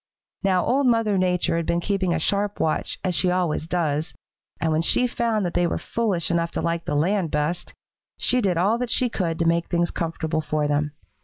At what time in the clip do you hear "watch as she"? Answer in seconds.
2.59-3.29